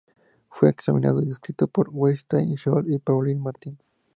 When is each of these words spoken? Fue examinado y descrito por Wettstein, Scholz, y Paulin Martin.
Fue 0.49 0.67
examinado 0.71 1.21
y 1.21 1.27
descrito 1.27 1.67
por 1.67 1.89
Wettstein, 1.91 2.55
Scholz, 2.57 2.89
y 2.89 2.97
Paulin 2.97 3.39
Martin. 3.39 3.77